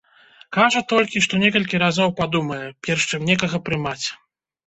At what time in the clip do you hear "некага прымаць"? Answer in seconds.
3.31-4.05